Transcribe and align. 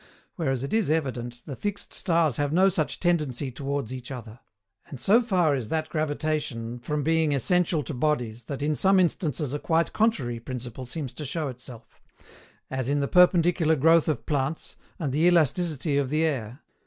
Whereas 0.35 0.63
it 0.63 0.73
is 0.73 0.89
evident 0.89 1.43
the 1.45 1.55
fixed 1.55 1.93
stars 1.93 2.37
have 2.37 2.51
no 2.51 2.69
such 2.69 2.99
tendency 2.99 3.51
towards 3.51 3.93
each 3.93 4.09
other; 4.09 4.39
and, 4.87 4.99
so 4.99 5.21
far 5.21 5.53
is 5.55 5.69
that 5.69 5.89
gravitation 5.89 6.79
from 6.79 7.03
being 7.03 7.33
essential 7.33 7.83
to 7.83 7.93
bodies 7.93 8.45
that 8.45 8.63
in 8.63 8.73
some 8.73 8.99
instances 8.99 9.53
a 9.53 9.59
quite 9.59 9.93
contrary 9.93 10.39
principle 10.39 10.87
seems 10.87 11.13
to 11.13 11.23
show 11.23 11.49
itself; 11.49 12.01
as 12.71 12.89
in 12.89 12.99
the 12.99 13.07
perpendicular 13.07 13.75
growth 13.75 14.07
of 14.07 14.25
plants, 14.25 14.75
and 14.97 15.13
the 15.13 15.27
elasticity 15.27 15.97
of 15.99 16.09
the 16.09 16.23
air. 16.23 16.63